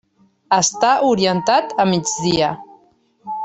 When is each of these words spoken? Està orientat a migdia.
Està 0.57 0.93
orientat 1.11 1.77
a 1.83 1.87
migdia. 1.93 2.53